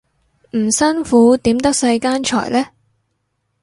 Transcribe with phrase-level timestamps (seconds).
[0.57, 2.65] 唔辛苦點得世間財呢